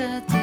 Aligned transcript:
to 0.00 0.39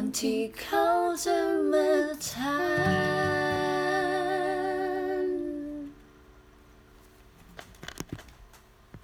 Auntie 0.00 0.48
calls 0.48 1.26
him 1.26 1.74
a 1.74 2.14
tie. 2.18 2.99